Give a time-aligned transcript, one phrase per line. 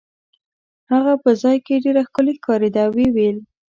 [0.91, 3.37] هغه په ځای کې ډېره ښکلې ښکارېده او ویې ویل.